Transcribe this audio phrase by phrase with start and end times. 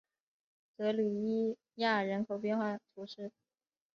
[0.75, 3.31] 德吕伊亚人口变化图示